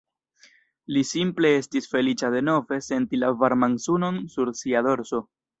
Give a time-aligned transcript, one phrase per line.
[0.95, 5.25] Li simple estis feliĉa denove senti la varman sunon sur sia dorso.